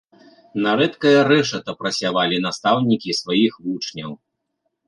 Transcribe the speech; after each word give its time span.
На 0.63 0.71
рэдкае 0.79 1.11
рэшата 1.31 1.75
прасявалі 1.83 2.41
настаўнікі 2.47 3.17
сваіх 3.21 3.53
вучняў. 3.67 4.11